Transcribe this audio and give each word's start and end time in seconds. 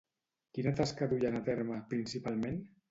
Quina 0.57 0.73
tasca 0.81 1.11
duien 1.13 1.39
a 1.41 1.45
terme, 1.51 1.81
principalment? 1.95 2.61